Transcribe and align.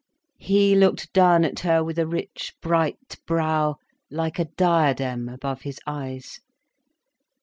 He 0.39 0.75
looked 0.75 1.13
down 1.13 1.45
at 1.45 1.59
her 1.59 1.83
with 1.83 1.99
a 1.99 2.07
rich 2.07 2.55
bright 2.59 3.17
brow 3.27 3.75
like 4.09 4.39
a 4.39 4.45
diadem 4.45 5.29
above 5.29 5.61
his 5.61 5.79
eyes. 5.85 6.39